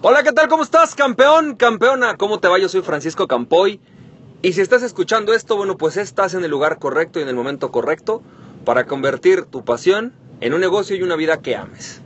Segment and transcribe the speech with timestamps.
[0.00, 0.46] Hola, ¿qué tal?
[0.46, 1.56] ¿Cómo estás, campeón?
[1.56, 2.56] Campeona, ¿cómo te va?
[2.60, 3.80] Yo soy Francisco Campoy.
[4.42, 7.34] Y si estás escuchando esto, bueno, pues estás en el lugar correcto y en el
[7.34, 8.22] momento correcto
[8.64, 12.00] para convertir tu pasión en un negocio y una vida que ames.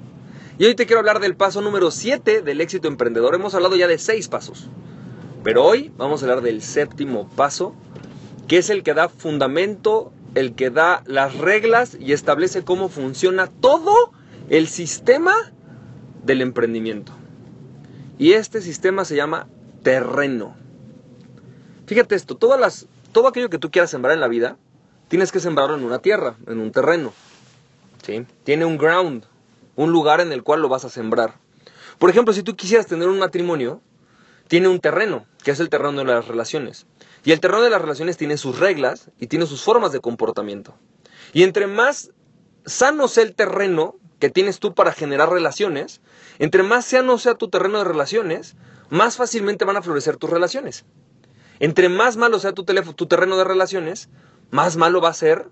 [0.57, 3.35] Y hoy te quiero hablar del paso número 7 del éxito emprendedor.
[3.35, 4.71] Hemos hablado ya de 6 pasos.
[5.45, 7.75] Pero hoy vamos a hablar del séptimo paso,
[8.49, 13.49] que es el que da fundamento, el que da las reglas y establece cómo funciona
[13.49, 14.13] todo
[14.49, 15.35] el sistema
[16.25, 17.13] del emprendimiento.
[18.23, 19.49] Y este sistema se llama
[19.83, 20.55] terreno.
[21.89, 24.59] Fíjate esto, todas las, todo aquello que tú quieras sembrar en la vida,
[25.09, 27.13] tienes que sembrarlo en una tierra, en un terreno.
[28.07, 28.25] ¿sí?
[28.45, 29.25] Tiene un ground,
[29.75, 31.35] un lugar en el cual lo vas a sembrar.
[31.99, 33.81] Por ejemplo, si tú quisieras tener un matrimonio,
[34.47, 36.87] tiene un terreno, que es el terreno de las relaciones.
[37.25, 40.77] Y el terreno de las relaciones tiene sus reglas y tiene sus formas de comportamiento.
[41.33, 42.13] Y entre más
[42.67, 46.01] sano sea el terreno, que tienes tú para generar relaciones,
[46.39, 48.55] entre más sano sea tu terreno de relaciones,
[48.89, 50.85] más fácilmente van a florecer tus relaciones.
[51.59, 54.11] Entre más malo sea tu, tu terreno de relaciones,
[54.53, 55.49] más malo va a ser,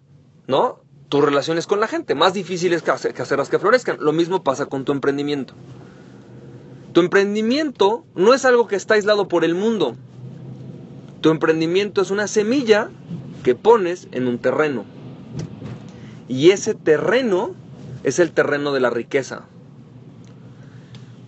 [0.46, 0.78] ¿no?
[1.08, 3.96] Tus relaciones con la gente, más difíciles que, hacer, que hacerlas que florezcan.
[3.98, 5.55] Lo mismo pasa con tu emprendimiento.
[6.92, 9.96] Tu emprendimiento no es algo que está aislado por el mundo.
[11.22, 12.88] Tu emprendimiento es una semilla
[13.42, 14.84] que pones en un terreno.
[16.28, 17.56] Y ese terreno
[18.04, 19.42] es el terreno de la riqueza.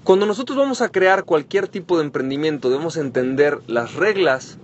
[0.04, 4.58] Cuando nosotros vamos a crear cualquier tipo de emprendimiento, debemos entender las reglas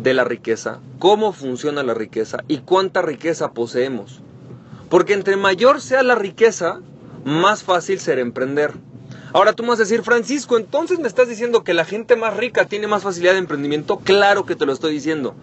[0.00, 4.20] de la riqueza, cómo funciona la riqueza y cuánta riqueza poseemos.
[4.88, 6.80] Porque entre mayor sea la riqueza,
[7.24, 8.72] más fácil será emprender.
[9.32, 12.36] Ahora tú me vas a decir, Francisco, entonces me estás diciendo que la gente más
[12.36, 13.98] rica tiene más facilidad de emprendimiento.
[13.98, 15.34] Claro que te lo estoy diciendo.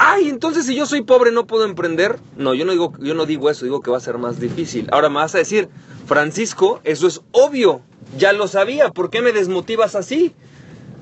[0.00, 2.20] Ay, entonces si yo soy pobre no puedo emprender.
[2.36, 4.88] No, yo no digo, yo no digo eso, digo que va a ser más difícil.
[4.92, 5.68] Ahora me vas a decir,
[6.06, 7.80] Francisco, eso es obvio.
[8.16, 10.34] Ya lo sabía, ¿por qué me desmotivas así?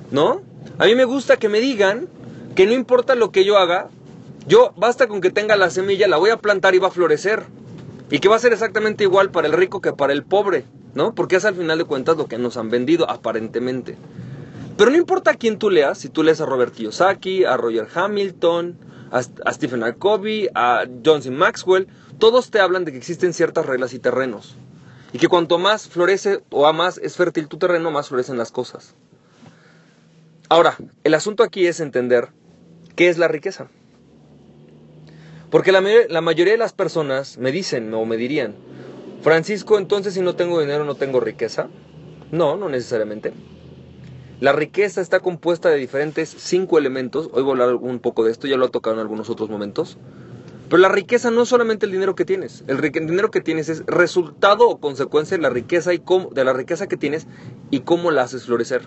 [0.09, 0.41] ¿No?
[0.79, 2.07] A mí me gusta que me digan
[2.55, 3.89] que no importa lo que yo haga,
[4.47, 7.43] yo basta con que tenga la semilla, la voy a plantar y va a florecer.
[8.09, 11.13] Y que va a ser exactamente igual para el rico que para el pobre, ¿no?
[11.13, 13.95] Porque es al final de cuentas lo que nos han vendido, aparentemente.
[14.77, 17.87] Pero no importa a quién tú leas, si tú lees a Robert Kiyosaki, a Roger
[17.93, 18.77] Hamilton,
[19.11, 19.83] a, Stephen.
[19.97, 21.87] Covey, a Johnson Maxwell,
[22.19, 24.55] todos te hablan de que existen ciertas reglas y terrenos.
[25.13, 28.51] Y que cuanto más florece o a más es fértil tu terreno, más florecen las
[28.51, 28.93] cosas.
[30.47, 32.29] Ahora, el asunto aquí es entender
[32.95, 33.69] qué es la riqueza.
[35.49, 38.55] Porque la, la, mayoría de las personas me dicen o me dirían,
[39.21, 41.67] Francisco, entonces si no tengo dinero no tengo riqueza.
[42.31, 43.33] No, no necesariamente.
[44.39, 47.27] La riqueza está compuesta de diferentes cinco elementos.
[47.33, 49.49] Hoy voy a hablar un poco de esto, ya lo he tocado en algunos otros
[49.49, 49.97] momentos.
[50.69, 52.63] Pero la riqueza no es solamente el dinero que tienes.
[52.67, 56.53] El, dinero que tienes es resultado o consecuencia de la riqueza y cómo, de la
[56.53, 57.25] riqueza que tienes
[57.71, 58.83] y cómo la haces florecer.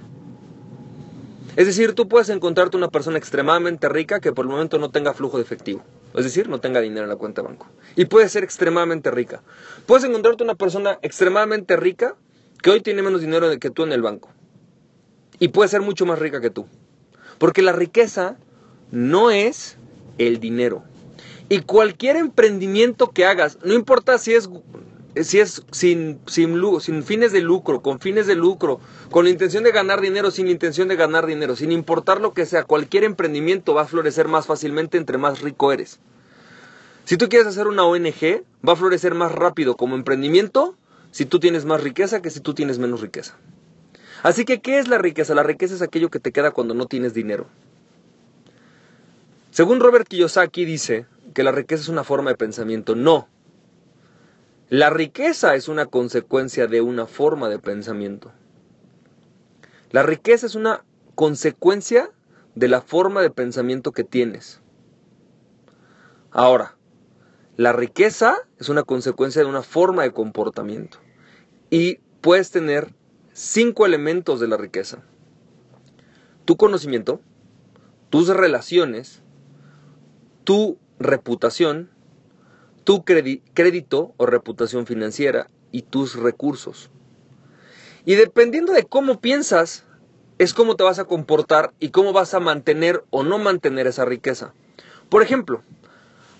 [1.56, 5.14] Es decir, tú puedes encontrarte una persona extremadamente rica que por el momento no tenga
[5.14, 5.82] flujo de efectivo.
[6.14, 7.66] Es decir, no tenga dinero en la cuenta de banco.
[7.96, 9.42] Y puede ser extremadamente rica.
[9.86, 12.14] Puedes encontrarte una persona extremadamente rica
[12.62, 14.30] que hoy tiene menos dinero que tú en el banco
[15.40, 16.68] y puede ser mucho más rica que tú.
[17.38, 18.36] Porque la riqueza
[18.92, 19.76] no es
[20.18, 20.84] el dinero.
[21.48, 24.48] Y cualquier emprendimiento que hagas, no importa si es,
[25.16, 28.78] si es sin, sin, fines de lucro, con fines de lucro,
[29.10, 32.46] con la intención de ganar dinero, sin intención de ganar dinero, sin importar lo que
[32.46, 35.98] sea, cualquier emprendimiento va a florecer más fácilmente entre más rico eres.
[37.04, 40.76] Si tú quieres hacer una ONG, va a florecer más rápido como emprendimiento
[41.10, 43.36] si tú tienes más riqueza que si tú tienes menos riqueza.
[44.22, 45.34] Así que, ¿qué es la riqueza?
[45.34, 47.46] La riqueza es aquello que te queda cuando no tienes dinero.
[49.50, 52.94] Según Robert Kiyosaki dice que la riqueza es una forma de pensamiento.
[52.94, 53.28] No.
[54.68, 58.30] La riqueza es una consecuencia de una forma de pensamiento.
[59.90, 62.10] La riqueza es una consecuencia
[62.54, 64.60] de la forma de pensamiento que tienes.
[66.30, 66.76] Ahora,
[67.56, 70.98] la riqueza es una consecuencia de una forma de comportamiento.
[71.70, 72.94] Y puedes tener
[73.40, 75.02] cinco elementos de la riqueza.
[76.44, 77.22] Tu conocimiento,
[78.10, 79.22] tus relaciones,
[80.44, 81.88] tu reputación,
[82.84, 86.90] tu crédito o reputación financiera y tus recursos.
[88.04, 89.86] Y dependiendo de cómo piensas,
[90.36, 94.04] es cómo te vas a comportar y cómo vas a mantener o no mantener esa
[94.04, 94.52] riqueza.
[95.08, 95.62] Por ejemplo,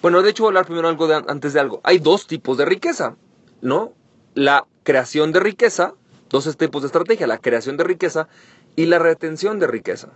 [0.03, 1.81] bueno, de hecho voy a hablar primero algo antes de algo.
[1.83, 3.17] Hay dos tipos de riqueza,
[3.63, 3.95] ¿no?
[4.35, 5.95] La creación de riqueza
[6.31, 8.29] dos tipos de estrategia, la creación de riqueza
[8.77, 10.11] y la retención de riqueza.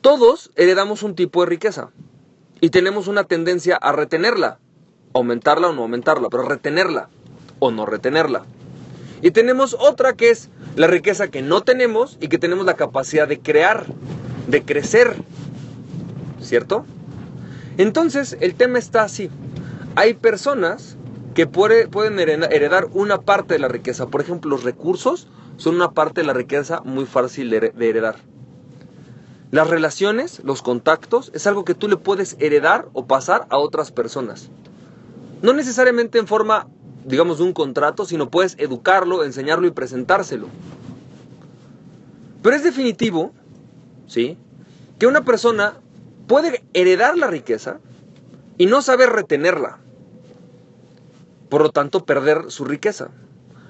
[0.00, 1.90] Todos heredamos un tipo de riqueza
[2.60, 4.58] y tenemos una tendencia a retenerla,
[5.12, 7.08] aumentarla o no aumentarla, pero retenerla
[7.58, 8.44] o no retenerla.
[9.22, 13.28] Y tenemos otra que es la riqueza que no tenemos y que tenemos la capacidad
[13.28, 13.86] de crear,
[14.48, 15.16] de crecer.
[16.40, 16.84] ¿Cierto?
[17.78, 19.30] Entonces, el tema está así.
[19.96, 20.96] Hay personas
[21.34, 24.06] que pueden heredar una parte de la riqueza.
[24.06, 28.16] Por ejemplo, los recursos son una parte de la riqueza muy fácil de heredar.
[29.50, 33.92] Las relaciones, los contactos, es algo que tú le puedes heredar o pasar a otras
[33.92, 34.50] personas.
[35.42, 36.66] No necesariamente en forma,
[37.04, 40.48] digamos, de un contrato, sino puedes educarlo, enseñarlo y presentárselo.
[42.42, 43.32] Pero es definitivo,
[44.06, 44.36] ¿sí?
[44.98, 45.74] Que una persona
[46.26, 47.78] puede heredar la riqueza
[48.58, 49.78] y no saber retenerla.
[51.54, 53.10] Por lo tanto, perder su riqueza.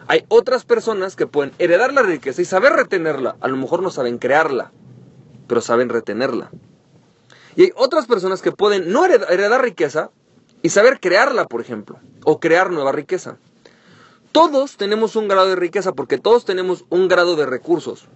[0.06, 3.36] Hay otras personas que pueden heredar la riqueza y saber retenerla.
[3.42, 4.72] A lo mejor no saben crearla,
[5.46, 6.50] pero saben retenerla.
[7.56, 10.08] Y hay otras personas que pueden no heredar riqueza
[10.62, 13.36] y saber crearla, por ejemplo, o crear nueva riqueza.
[14.32, 18.06] Todos tenemos un grado de riqueza porque todos tenemos un grado de recursos.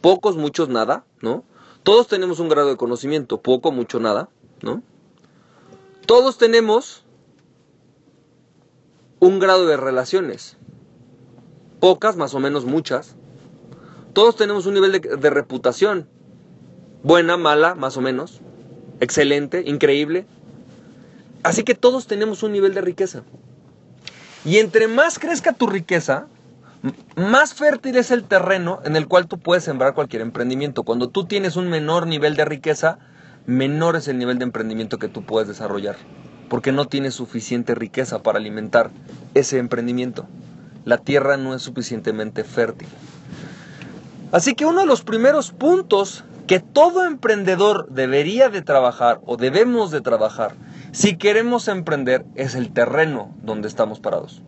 [0.00, 1.44] Pocos, muchos, nada, ¿no?
[1.84, 4.30] Todos tenemos un grado de conocimiento, poco, mucho, nada,
[4.62, 4.82] ¿no?
[6.06, 7.01] Todos tenemos
[9.22, 10.56] un grado de relaciones,
[11.78, 13.14] pocas, más o menos muchas.
[14.14, 16.08] Todos tenemos un nivel de, reputación,
[17.04, 18.40] buena, mala, más o menos,
[18.98, 20.26] excelente, increíble.
[21.44, 23.22] Así que todos tenemos un nivel de riqueza.
[24.44, 26.26] Y entre más crezca tu riqueza,
[27.14, 30.82] más fértil es el terreno en el cual tú puedes sembrar cualquier emprendimiento.
[30.82, 32.98] Cuando tú tienes un menor nivel de riqueza,
[33.46, 35.94] menor es el nivel de emprendimiento que tú puedes desarrollar,
[36.52, 38.90] porque no tienes suficiente riqueza para alimentar
[39.32, 40.26] ese emprendimiento.
[40.84, 42.88] La tierra no es suficientemente fértil.
[44.32, 49.90] Así que uno de los primeros puntos que todo emprendedor debería de trabajar o debemos
[49.90, 50.52] de trabajar
[50.92, 54.42] si queremos emprender es el terreno donde estamos parados.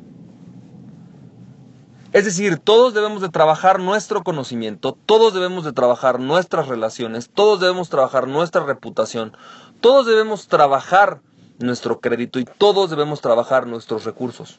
[2.12, 7.60] Es decir, todos debemos de trabajar nuestro conocimiento, todos debemos de trabajar nuestras relaciones, todos
[7.60, 9.34] debemos trabajar nuestra reputación,
[9.80, 11.22] todos debemos trabajar
[11.58, 14.58] nuestro crédito y todos debemos trabajar nuestros recursos.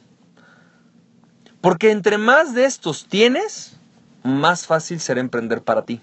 [1.60, 3.76] Porque entre más de estos tienes,
[4.22, 6.00] más fácil será emprender para ti.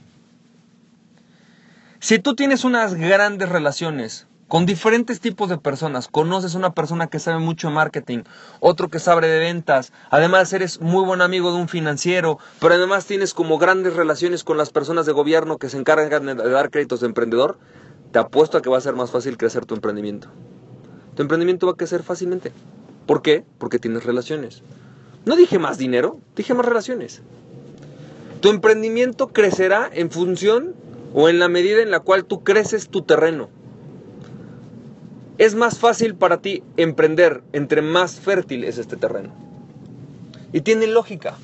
[2.00, 6.08] Si tú tienes unas grandes relaciones, con diferentes tipos de personas.
[6.08, 8.20] Conoces una persona que sabe mucho marketing,
[8.60, 13.08] otro que sabe de ventas, además eres muy buen amigo de un financiero, pero además
[13.08, 17.00] tienes como grandes relaciones con las personas de gobierno que se encargan de dar créditos
[17.00, 17.58] de emprendedor,
[18.12, 20.30] te apuesto a que va a ser más fácil crecer tu emprendimiento.
[21.16, 22.52] Tu emprendimiento va a crecer fácilmente.
[23.06, 23.44] ¿Por qué?
[23.58, 24.64] Porque tienes relaciones.
[25.26, 27.22] No dije más dinero, dije más relaciones.
[28.42, 30.74] Tu emprendimiento crecerá en función
[31.14, 33.50] o en la medida en la cual tú creces tu terreno
[35.38, 39.34] es más fácil para ti emprender entre más fértil es este terreno.
[40.52, 41.36] Y tiene lógica.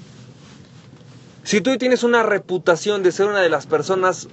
[1.43, 4.27] Si tú tienes una reputación de ser una de las personas,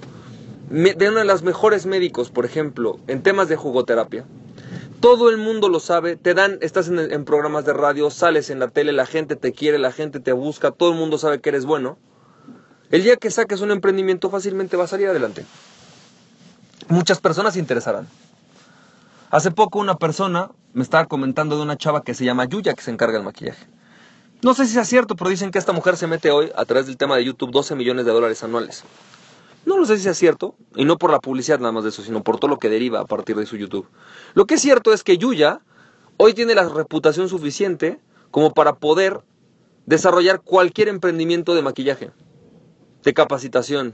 [0.69, 4.25] de uno de los mejores médicos, por ejemplo, en temas de jugoterapia,
[4.99, 8.67] todo el mundo lo sabe, te dan, estás en, programas de radio, sales en la
[8.69, 11.65] tele, la gente te quiere, la gente te busca, todo el mundo sabe que eres
[11.65, 11.97] bueno.
[12.89, 15.45] El día que saques un emprendimiento fácilmente va a salir adelante.
[16.87, 18.07] Muchas personas se interesarán.
[19.29, 22.81] Hace poco una persona me estaba comentando de una chava que se llama Yuya que
[22.81, 23.67] se encarga del maquillaje.
[24.41, 26.85] No sé si sea cierto, pero dicen que esta mujer se mete hoy a través
[26.85, 28.83] del tema de YouTube 12 millones de dólares anuales.
[29.67, 32.01] No lo sé si sea cierto, y no por la publicidad nada más de eso,
[32.01, 33.85] sino por todo lo que deriva a partir de su YouTube.
[34.33, 35.59] Lo que es cierto es que Yuya
[36.15, 37.99] hoy tiene la reputación suficiente
[38.31, 39.19] como para poder
[39.85, 42.11] desarrollar cualquier emprendimiento de maquillaje,
[43.03, 43.93] de capacitación,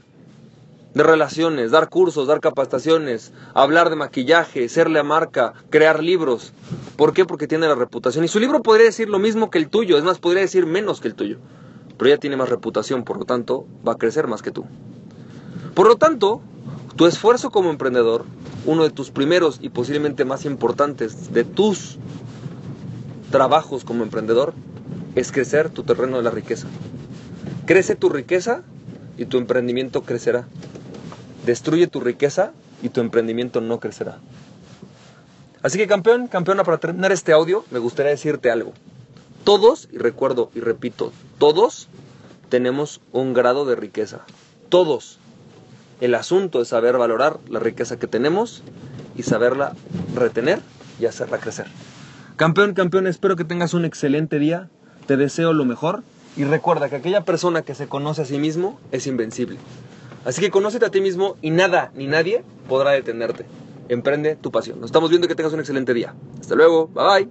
[0.94, 6.54] de relaciones, dar cursos, dar capacitaciones, hablar de maquillaje, serle a marca, crear libros.
[6.98, 7.26] ¿Por qué?
[7.26, 8.24] Porque tiene la reputación.
[8.24, 11.02] Y su libro podría decir lo mismo que el tuyo, es más, podría decir menos
[11.02, 11.40] que el tuyo.
[11.98, 14.68] Pero ella tiene más reputación, por lo tanto, va a crecer más que tú.
[15.74, 16.42] Por lo tanto,
[16.96, 18.26] tu esfuerzo como emprendedor,
[18.66, 21.98] uno de tus primeros y posiblemente más importantes de tus
[23.32, 24.54] trabajos como emprendedor,
[25.16, 26.68] es crecer tu terreno de la riqueza.
[27.66, 28.62] Crece tu riqueza
[29.18, 30.46] y tu emprendimiento crecerá.
[31.46, 32.52] Destruye tu riqueza
[32.82, 34.20] y tu emprendimiento no crecerá.
[35.64, 38.74] Así que campeón, campeona, para terminar este audio, me gustaría decirte algo.
[39.44, 41.88] Todos, y recuerdo y repito, todos
[42.50, 44.22] tenemos un grado de riqueza.
[44.70, 45.20] Todos.
[46.02, 48.64] El asunto es saber valorar la riqueza que tenemos
[49.16, 49.74] y saberla
[50.16, 50.60] retener
[51.00, 51.68] y hacerla crecer.
[52.36, 54.70] Campeón, campeón, espero que tengas un excelente día.
[55.06, 56.04] Te deseo lo mejor
[56.36, 59.58] y recuerda que aquella persona que se conoce a sí mismo es invencible.
[60.26, 63.46] Así que conócete a ti mismo y nada ni nadie podrá detenerte.
[63.90, 64.80] Emprende tu pasión.
[64.80, 66.14] Nos estamos viendo que tengas un excelente día.
[66.40, 66.88] Hasta luego.
[66.88, 67.30] Bye bye.